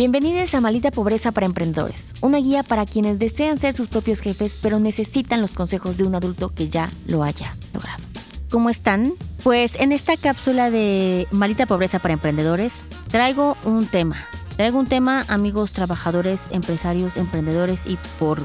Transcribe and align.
Bienvenidos 0.00 0.54
a 0.54 0.62
Malita 0.62 0.90
Pobreza 0.90 1.30
para 1.30 1.44
Emprendedores, 1.44 2.14
una 2.22 2.38
guía 2.38 2.62
para 2.62 2.86
quienes 2.86 3.18
desean 3.18 3.58
ser 3.58 3.74
sus 3.74 3.88
propios 3.88 4.20
jefes 4.20 4.58
pero 4.62 4.78
necesitan 4.78 5.42
los 5.42 5.52
consejos 5.52 5.98
de 5.98 6.04
un 6.04 6.14
adulto 6.14 6.54
que 6.54 6.70
ya 6.70 6.88
lo 7.06 7.22
haya 7.22 7.54
logrado. 7.74 8.02
¿Cómo 8.50 8.70
están? 8.70 9.12
Pues 9.42 9.78
en 9.78 9.92
esta 9.92 10.16
cápsula 10.16 10.70
de 10.70 11.28
Malita 11.32 11.66
Pobreza 11.66 11.98
para 11.98 12.14
Emprendedores 12.14 12.82
traigo 13.08 13.58
un 13.62 13.86
tema. 13.86 14.16
Traigo 14.56 14.78
un 14.78 14.86
tema, 14.86 15.22
amigos 15.28 15.72
trabajadores, 15.72 16.44
empresarios, 16.50 17.18
emprendedores 17.18 17.82
y 17.84 17.98
por 18.18 18.40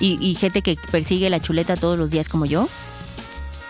y, 0.00 0.34
gente 0.34 0.60
que 0.60 0.76
persigue 0.90 1.30
la 1.30 1.38
chuleta 1.38 1.76
todos 1.76 1.98
los 1.98 2.10
días 2.10 2.28
como 2.28 2.46
yo, 2.46 2.68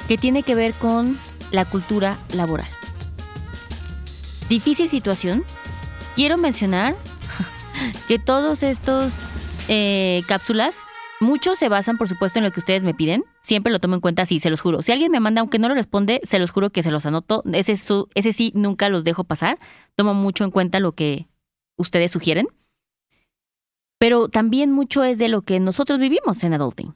que 0.08 0.16
tiene 0.16 0.42
que 0.42 0.54
ver 0.54 0.72
con 0.72 1.18
la 1.50 1.66
cultura 1.66 2.16
laboral. 2.32 2.68
Difícil 4.48 4.88
situación. 4.88 5.44
Quiero 6.16 6.38
mencionar 6.38 6.96
que 8.08 8.18
todos 8.18 8.62
estos 8.62 9.14
eh, 9.68 10.22
cápsulas, 10.28 10.76
muchos 11.20 11.58
se 11.58 11.68
basan, 11.68 11.98
por 11.98 12.08
supuesto, 12.08 12.38
en 12.38 12.44
lo 12.44 12.50
que 12.50 12.60
ustedes 12.60 12.82
me 12.82 12.94
piden. 12.94 13.24
Siempre 13.42 13.72
lo 13.72 13.78
tomo 13.78 13.94
en 13.94 14.00
cuenta, 14.00 14.26
sí, 14.26 14.40
se 14.40 14.50
los 14.50 14.60
juro. 14.60 14.82
Si 14.82 14.92
alguien 14.92 15.10
me 15.12 15.20
manda, 15.20 15.40
aunque 15.40 15.58
no 15.58 15.68
lo 15.68 15.74
responde, 15.74 16.20
se 16.24 16.38
los 16.38 16.50
juro 16.50 16.70
que 16.70 16.82
se 16.82 16.90
los 16.90 17.06
anoto. 17.06 17.42
Ese, 17.52 17.76
su- 17.76 18.08
ese 18.14 18.32
sí, 18.32 18.52
nunca 18.54 18.88
los 18.88 19.04
dejo 19.04 19.24
pasar. 19.24 19.58
Tomo 19.96 20.14
mucho 20.14 20.44
en 20.44 20.50
cuenta 20.50 20.80
lo 20.80 20.92
que 20.92 21.28
ustedes 21.76 22.10
sugieren. 22.10 22.46
Pero 23.98 24.28
también 24.28 24.72
mucho 24.72 25.04
es 25.04 25.18
de 25.18 25.28
lo 25.28 25.42
que 25.42 25.60
nosotros 25.60 25.98
vivimos 25.98 26.42
en 26.42 26.54
Adulting. 26.54 26.94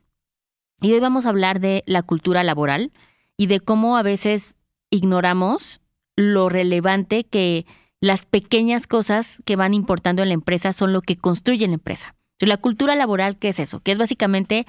Y 0.81 0.93
hoy 0.93 1.01
vamos 1.01 1.27
a 1.27 1.29
hablar 1.31 1.61
de 1.61 1.83
la 1.87 2.03
cultura 2.03 2.43
laboral 2.45 2.93
y 3.37 3.47
de 3.47 3.61
cómo 3.61 3.97
a 3.97 4.03
veces 4.03 4.57
ignoramos 4.91 5.81
lo 6.17 6.49
relevante 6.49 7.25
que 7.25 7.67
las 8.05 8.27
pequeñas 8.27 8.87
cosas 8.87 9.43
que 9.47 9.57
van 9.57 9.73
importando 9.73 10.23
en 10.23 10.29
la 10.29 10.35
empresa 10.35 10.75
son 10.75 10.93
lo 10.93 11.01
que 11.01 11.17
construye 11.17 11.67
la 11.67 11.73
empresa. 11.73 12.15
Entonces, 12.35 12.49
la 12.49 12.59
cultura 12.59 12.97
laboral, 12.97 13.39
¿qué 13.39 13.49
es 13.49 13.59
eso? 13.59 13.81
Que 13.81 13.93
es 13.93 13.99
básicamente 13.99 14.67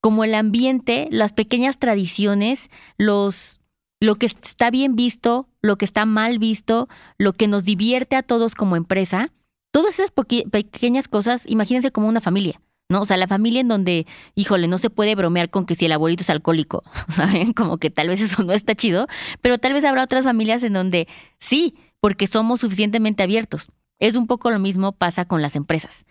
como 0.00 0.24
el 0.24 0.34
ambiente, 0.34 1.06
las 1.10 1.34
pequeñas 1.34 1.78
tradiciones, 1.78 2.70
los, 2.96 3.60
lo 4.00 4.14
que 4.14 4.24
está 4.24 4.70
bien 4.70 4.96
visto, 4.96 5.50
lo 5.60 5.76
que 5.76 5.84
está 5.84 6.06
mal 6.06 6.38
visto, 6.38 6.88
lo 7.18 7.34
que 7.34 7.46
nos 7.46 7.66
divierte 7.66 8.16
a 8.16 8.22
todos 8.22 8.54
como 8.54 8.74
empresa. 8.74 9.32
Todas 9.70 9.98
esas 9.98 10.10
pequeñas 10.50 11.08
cosas, 11.08 11.44
imagínense 11.46 11.90
como 11.90 12.08
una 12.08 12.22
familia. 12.22 12.58
¿no? 12.88 13.02
O 13.02 13.06
sea, 13.06 13.18
la 13.18 13.28
familia 13.28 13.60
en 13.60 13.68
donde, 13.68 14.06
híjole, 14.34 14.66
no 14.66 14.78
se 14.78 14.88
puede 14.88 15.14
bromear 15.14 15.50
con 15.50 15.66
que 15.66 15.74
si 15.74 15.84
el 15.84 15.92
abuelito 15.92 16.22
es 16.22 16.30
alcohólico, 16.30 16.84
¿saben? 17.08 17.52
Como 17.52 17.76
que 17.76 17.90
tal 17.90 18.08
vez 18.08 18.20
eso 18.20 18.42
no 18.44 18.54
está 18.54 18.74
chido, 18.74 19.06
pero 19.42 19.58
tal 19.58 19.74
vez 19.74 19.84
habrá 19.84 20.04
otras 20.04 20.24
familias 20.24 20.62
en 20.62 20.72
donde 20.72 21.06
sí, 21.38 21.74
porque 22.00 22.26
somos 22.26 22.60
suficientemente 22.60 23.22
abiertos. 23.22 23.70
Es 23.98 24.16
un 24.16 24.26
poco 24.26 24.50
lo 24.50 24.58
mismo 24.58 24.92
pasa 24.92 25.24
con 25.24 25.42
las 25.42 25.56
empresas. 25.56 26.06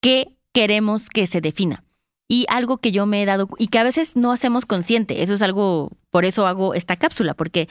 ¿Qué 0.00 0.36
queremos 0.52 1.08
que 1.08 1.26
se 1.26 1.40
defina? 1.40 1.84
Y 2.28 2.46
algo 2.48 2.78
que 2.78 2.92
yo 2.92 3.06
me 3.06 3.22
he 3.22 3.26
dado 3.26 3.48
y 3.58 3.68
que 3.68 3.78
a 3.78 3.84
veces 3.84 4.16
no 4.16 4.32
hacemos 4.32 4.66
consciente, 4.66 5.22
eso 5.22 5.34
es 5.34 5.42
algo, 5.42 5.90
por 6.10 6.24
eso 6.24 6.46
hago 6.46 6.74
esta 6.74 6.96
cápsula, 6.96 7.34
porque 7.34 7.68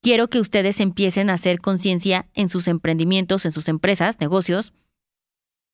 quiero 0.00 0.28
que 0.28 0.40
ustedes 0.40 0.80
empiecen 0.80 1.28
a 1.28 1.34
hacer 1.34 1.60
conciencia 1.60 2.28
en 2.32 2.48
sus 2.48 2.66
emprendimientos, 2.66 3.44
en 3.44 3.52
sus 3.52 3.68
empresas, 3.68 4.18
negocios, 4.20 4.72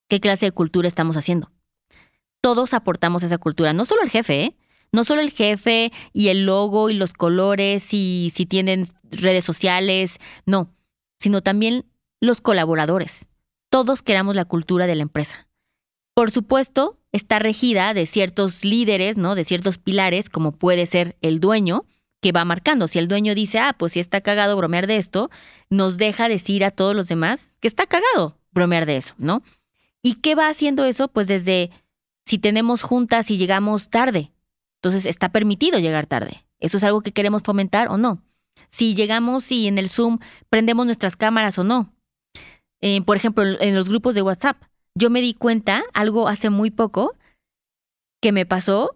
qué 0.09 0.19
clase 0.21 0.47
de 0.47 0.53
cultura 0.53 0.89
estamos 0.89 1.17
haciendo 1.17 1.53
todos 2.47 2.75
aportamos 2.75 3.25
esa 3.25 3.39
cultura, 3.39 3.73
no 3.73 3.85
solo 3.85 4.03
el 4.03 4.09
jefe, 4.09 4.45
¿eh? 4.45 4.57
No 4.93 5.03
solo 5.03 5.21
el 5.21 5.33
jefe 5.33 5.93
y 6.13 6.29
el 6.29 6.47
logo 6.47 6.91
y 6.91 6.95
los 6.95 7.13
colores 7.13 7.93
y 7.93 8.31
si 8.33 8.47
tienen 8.47 8.87
redes 9.11 9.45
sociales, 9.45 10.21
no, 10.47 10.71
sino 11.19 11.43
también 11.43 11.87
los 12.21 12.41
colaboradores. 12.41 13.29
Todos 13.69 14.03
queramos 14.03 14.35
la 14.35 14.45
cultura 14.45 14.87
de 14.87 14.95
la 14.95 15.03
empresa. 15.03 15.49
Por 16.15 16.31
supuesto, 16.31 16.99
está 17.13 17.39
regida 17.39 17.93
de 17.93 18.07
ciertos 18.07 18.65
líderes, 18.65 19.17
¿no? 19.17 19.35
De 19.35 19.45
ciertos 19.45 19.79
pilares, 19.79 20.31
como 20.31 20.53
puede 20.53 20.87
ser 20.87 21.17
el 21.21 21.41
dueño, 21.41 21.85
que 22.23 22.33
va 22.33 22.45
marcando. 22.45 22.89
Si 22.89 22.99
el 22.99 23.09
dueño 23.09 23.35
dice, 23.35 23.59
ah, 23.59 23.75
pues 23.79 23.93
si 23.93 24.01
está 24.01 24.21
cagado 24.21 24.57
bromear 24.57 24.87
de 24.87 24.97
esto, 24.97 25.31
nos 25.69 25.99
deja 25.99 26.29
decir 26.29 26.65
a 26.65 26.71
todos 26.71 26.95
los 26.95 27.09
demás 27.09 27.55
que 27.61 27.69
está 27.69 27.87
cagado 27.87 28.39
bromear 28.51 28.87
de 28.87 28.97
eso, 28.97 29.15
¿no? 29.19 29.43
¿Y 30.03 30.15
qué 30.15 30.35
va 30.35 30.49
haciendo 30.49 30.85
eso? 30.85 31.09
Pues 31.09 31.29
desde 31.29 31.71
si 32.25 32.39
tenemos 32.39 32.83
juntas 32.83 33.31
y 33.31 33.37
llegamos 33.37 33.91
tarde. 33.91 34.33
Entonces 34.77 35.07
está 35.07 35.29
permitido 35.31 35.79
llegar 35.79 36.07
tarde. 36.07 36.47
¿Eso 36.59 36.79
es 36.79 36.85
algo 36.85 37.03
que 37.03 37.13
queremos 37.13 37.43
fomentar 37.43 37.89
o 37.89 37.99
no? 37.99 38.23
Si 38.69 38.95
llegamos 38.95 39.51
y 39.53 39.67
en 39.67 39.79
el 39.79 39.89
Zoom 39.89 40.19
prendemos 40.51 40.87
nuestras 40.87 41.17
cámaras 41.17 41.59
o 41.59 41.65
no. 41.65 41.93
Eh, 42.81 43.01
por 43.03 43.17
ejemplo, 43.17 43.45
en 43.45 43.75
los 43.75 43.89
grupos 43.89 44.15
de 44.15 44.23
WhatsApp. 44.23 44.57
Yo 44.95 45.11
me 45.11 45.21
di 45.21 45.35
cuenta, 45.35 45.85
algo 45.93 46.29
hace 46.29 46.51
muy 46.51 46.71
poco, 46.71 47.15
que 48.23 48.33
me 48.33 48.47
pasó, 48.47 48.95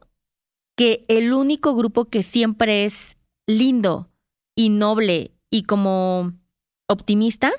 que 0.77 1.05
el 1.09 1.33
único 1.33 1.75
grupo 1.75 2.07
que 2.07 2.23
siempre 2.23 2.85
es 2.85 3.17
lindo 3.47 4.09
y 4.57 4.71
noble 4.71 5.33
y 5.51 5.65
como 5.65 6.33
optimista 6.89 7.53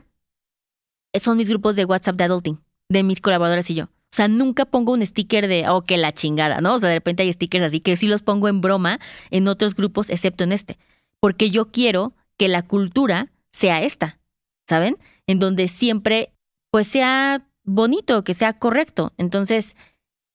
son 1.13 1.37
mis 1.37 1.49
grupos 1.49 1.75
de 1.75 1.85
WhatsApp 1.85 2.15
de 2.15 2.23
adulting, 2.23 2.63
de 2.89 3.03
mis 3.03 3.21
colaboradores 3.21 3.69
y 3.69 3.75
yo. 3.75 3.85
O 3.85 4.15
sea, 4.15 4.27
nunca 4.27 4.65
pongo 4.65 4.93
un 4.93 5.05
sticker 5.05 5.47
de, 5.47 5.69
oh, 5.69 5.83
que 5.83 5.97
la 5.97 6.11
chingada, 6.11 6.59
¿no? 6.59 6.75
O 6.75 6.79
sea, 6.79 6.89
de 6.89 6.95
repente 6.95 7.23
hay 7.23 7.31
stickers 7.31 7.63
así 7.63 7.79
que 7.79 7.95
sí 7.95 8.07
los 8.07 8.23
pongo 8.23 8.49
en 8.49 8.59
broma 8.59 8.99
en 9.29 9.47
otros 9.47 9.75
grupos, 9.75 10.09
excepto 10.09 10.43
en 10.43 10.51
este. 10.51 10.77
Porque 11.21 11.49
yo 11.49 11.71
quiero 11.71 12.13
que 12.37 12.49
la 12.49 12.67
cultura 12.67 13.31
sea 13.51 13.81
esta, 13.81 14.19
¿saben? 14.67 14.97
En 15.27 15.39
donde 15.39 15.69
siempre, 15.69 16.33
pues, 16.71 16.87
sea 16.87 17.47
bonito, 17.63 18.23
que 18.23 18.33
sea 18.33 18.53
correcto. 18.53 19.13
Entonces, 19.17 19.75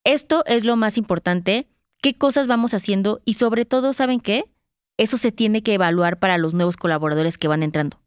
esto 0.05 0.45
es 0.47 0.65
lo 0.65 0.77
más 0.77 0.97
importante. 0.97 1.69
¿Qué 2.01 2.17
cosas 2.17 2.47
vamos 2.47 2.73
haciendo? 2.73 3.21
Y 3.25 3.35
sobre 3.35 3.65
todo, 3.65 3.93
¿saben 3.93 4.21
qué? 4.21 4.45
Eso 4.97 5.19
se 5.19 5.33
tiene 5.33 5.63
que 5.63 5.75
evaluar 5.75 6.19
para 6.19 6.39
los 6.39 6.55
nuevos 6.55 6.77
colaboradores 6.77 7.37
que 7.37 7.49
van 7.49 7.63
entrando. 7.63 8.01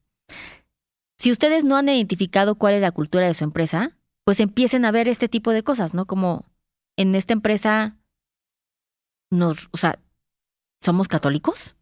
Si 1.19 1.31
ustedes 1.31 1.65
no 1.65 1.75
han 1.75 1.89
identificado 1.89 2.55
cuál 2.55 2.75
es 2.75 2.81
la 2.81 2.91
cultura 2.91 3.27
de 3.27 3.33
su 3.33 3.43
empresa, 3.43 3.97
pues 4.23 4.39
empiecen 4.39 4.85
a 4.85 4.91
ver 4.91 5.07
este 5.07 5.27
tipo 5.27 5.51
de 5.51 5.63
cosas, 5.63 5.93
¿no? 5.93 6.05
Como 6.05 6.45
en 6.97 7.15
esta 7.15 7.33
empresa 7.33 7.97
nos, 9.29 9.69
o 9.71 9.77
sea, 9.77 9.99
¿somos 10.81 11.07
católicos? 11.07 11.75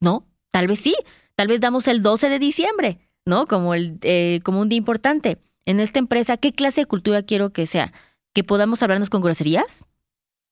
¿No? 0.00 0.26
Tal 0.50 0.66
vez 0.66 0.80
sí, 0.80 0.94
tal 1.34 1.48
vez 1.48 1.60
damos 1.60 1.88
el 1.88 2.02
12 2.02 2.28
de 2.28 2.38
diciembre, 2.38 2.98
¿no? 3.24 3.46
Como, 3.46 3.74
el, 3.74 3.98
eh, 4.02 4.40
como 4.44 4.60
un 4.60 4.68
día 4.68 4.78
importante. 4.78 5.38
En 5.66 5.80
esta 5.80 5.98
empresa, 5.98 6.36
¿qué 6.36 6.52
clase 6.52 6.82
de 6.82 6.86
cultura 6.86 7.22
quiero 7.22 7.50
que 7.50 7.66
sea? 7.66 7.92
¿Que 8.32 8.44
podamos 8.44 8.82
hablarnos 8.82 9.10
con 9.10 9.20
groserías? 9.20 9.86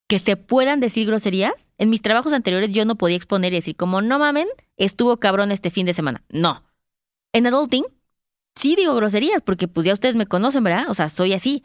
¿Que 0.09 0.19
se 0.19 0.37
puedan 0.37 0.81
decir 0.81 1.07
groserías? 1.07 1.71
En 1.79 1.91
mis 1.91 2.03
trabajos 2.03 2.33
anteriores 2.33 2.71
yo 2.71 2.85
no 2.85 2.97
podía 2.97 3.17
exponer 3.17 3.53
y 3.53 3.57
decir 3.57 3.77
como, 3.77 4.03
no 4.03 4.19
mamen, 4.19 4.47
estuvo 4.77 5.19
cabrón 5.19 5.53
este 5.53 5.71
fin 5.71 5.87
de 5.87 5.95
semana. 5.95 6.23
No. 6.29 6.63
En 7.33 7.47
adulting 7.47 7.85
sí 8.57 8.75
digo 8.75 8.95
groserías, 8.95 9.43
porque 9.43 9.69
pues 9.69 9.87
ya 9.87 9.93
ustedes 9.93 10.17
me 10.17 10.27
conocen, 10.27 10.65
¿verdad? 10.65 10.87
O 10.89 10.95
sea, 10.95 11.09
soy 11.09 11.35
así. 11.35 11.63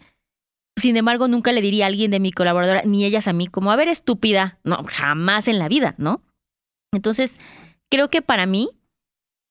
Sin 0.79 0.97
embargo, 0.97 1.27
nunca 1.27 1.51
le 1.51 1.61
diría 1.61 1.85
a 1.85 1.87
alguien 1.87 2.11
de 2.11 2.19
mi 2.19 2.31
colaboradora, 2.31 2.83
ni 2.85 3.05
ellas 3.05 3.27
a 3.27 3.33
mí, 3.33 3.47
como, 3.47 3.71
a 3.71 3.75
ver, 3.75 3.87
estúpida. 3.87 4.59
No, 4.63 4.85
jamás 4.87 5.47
en 5.47 5.59
la 5.59 5.67
vida, 5.67 5.95
¿no? 5.97 6.21
Entonces, 6.93 7.37
creo 7.91 8.09
que 8.09 8.21
para 8.21 8.47
mí, 8.47 8.69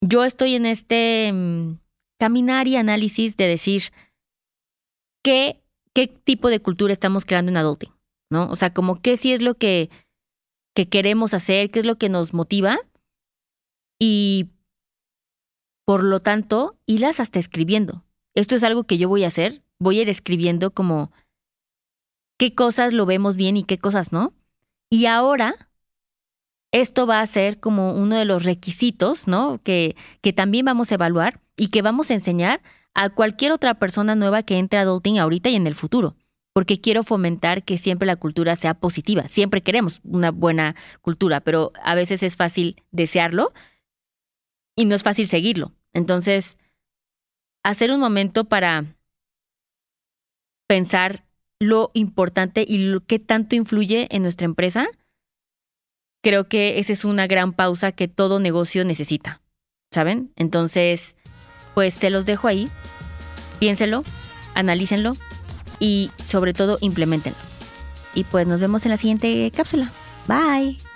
yo 0.01 0.25
estoy 0.25 0.55
en 0.55 0.67
este 0.67 1.31
mm, 1.33 1.79
caminar 2.19 2.67
y 2.67 2.77
análisis 2.77 3.37
de 3.37 3.47
decir 3.47 3.83
qué, 5.23 5.63
qué 5.95 6.09
tipo 6.09 6.49
de 6.49 6.61
cultura 6.61 6.93
estamos 6.93 7.25
creando 7.25 7.51
en 7.51 7.59
adulting, 7.59 7.93
¿no? 8.31 8.51
O 8.51 8.57
sea, 8.57 8.73
como 8.73 9.01
qué 9.01 9.17
sí 9.17 9.33
es 9.33 9.43
lo 9.43 9.55
que, 9.55 9.91
que 10.75 10.89
queremos 10.89 11.35
hacer, 11.35 11.71
qué 11.71 11.81
es 11.81 11.85
lo 11.85 11.99
que 11.99 12.09
nos 12.09 12.33
motiva. 12.33 12.79
Y 13.99 14.49
por 15.85 16.03
lo 16.03 16.21
tanto, 16.21 16.79
irlas 16.87 17.21
hasta 17.21 17.39
escribiendo. 17.39 18.05
Esto 18.35 18.57
es 18.57 18.65
algo 18.65 18.85
que 18.85 18.97
yo 18.97 19.09
voy 19.09 19.25
a 19.25 19.29
hacer. 19.29 19.63
Voy 19.79 19.99
a 19.99 20.03
ir 20.03 20.09
escribiendo 20.09 20.71
como 20.71 21.13
qué 22.39 22.55
cosas 22.55 22.95
lo 22.95 23.05
vemos 23.05 23.37
bien 23.37 23.59
y 23.59 23.65
qué 23.65 23.77
cosas 23.77 24.13
no. 24.13 24.33
Y 24.89 25.07
ahora, 25.07 25.70
esto 26.73 27.07
va 27.07 27.21
a 27.21 27.27
ser 27.27 27.59
como 27.59 27.93
uno 27.95 28.17
de 28.17 28.25
los 28.25 28.45
requisitos, 28.45 29.27
¿no? 29.27 29.61
Que, 29.63 29.97
que 30.23 30.33
también 30.33 30.65
vamos 30.65 30.91
a 30.91 30.95
evaluar 30.95 31.41
y 31.57 31.69
que 31.69 31.83
vamos 31.83 32.11
a 32.11 32.15
enseñar 32.15 32.63
a 32.95 33.11
cualquier 33.11 33.53
otra 33.53 33.75
persona 33.75 34.15
nueva 34.15 34.43
que 34.43 34.59
entre 34.59 34.79
a 34.79 34.83
adulting 34.83 35.19
ahorita 35.19 35.49
y 35.51 35.57
en 35.57 35.67
el 35.67 35.75
futuro. 35.75 36.17
Porque 36.53 36.81
quiero 36.81 37.05
fomentar 37.05 37.63
que 37.63 37.79
siempre 37.79 38.07
la 38.07 38.17
cultura 38.17 38.57
sea 38.57 38.75
positiva. 38.75 39.29
Siempre 39.29 39.63
queremos 39.63 40.01
una 40.05 40.31
buena 40.31 40.75
cultura, 41.01 41.41
pero 41.41 41.73
a 41.83 41.95
veces 41.95 42.23
es 42.23 42.37
fácil 42.37 42.83
desearlo 42.91 43.53
y 44.77 44.85
no 44.85 44.95
es 44.95 45.03
fácil 45.03 45.29
seguirlo. 45.29 45.73
Entonces, 45.93 46.59
hacer 47.63 47.93
un 47.93 48.01
momento 48.01 48.45
para 48.45 48.85
pensar 50.67 51.25
lo 51.61 51.91
importante 51.95 52.65
y 52.67 52.79
lo 52.79 53.01
que 53.01 53.19
tanto 53.19 53.55
influye 53.55 54.09
en 54.11 54.23
nuestra 54.23 54.47
empresa, 54.47 54.89
creo 56.23 56.49
que 56.49 56.79
esa 56.79 56.93
es 56.93 57.05
una 57.05 57.27
gran 57.27 57.53
pausa 57.53 57.93
que 57.93 58.09
todo 58.09 58.41
negocio 58.41 58.85
necesita, 58.85 59.41
¿saben? 59.91 60.33
Entonces, 60.37 61.17
pues 61.75 61.95
se 61.95 62.11
los 62.11 62.27
dejo 62.27 62.49
ahí, 62.49 62.69
piénselo, 63.59 64.05
analícenlo 64.55 65.17
y 65.79 66.11
sobre 66.25 66.53
todo 66.53 66.79
implementenlo. 66.81 67.39
Y 68.15 68.25
pues 68.25 68.47
nos 68.47 68.61
vemos 68.61 68.85
en 68.85 68.91
la 68.91 68.97
siguiente 68.97 69.51
cápsula. 69.55 69.93
Bye. 70.27 70.90